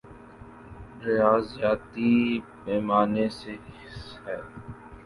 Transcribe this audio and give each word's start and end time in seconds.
ریاضیاتی 1.03 2.13
پیمانے 2.63 3.25
سے 3.37 3.51
ہی 3.63 3.77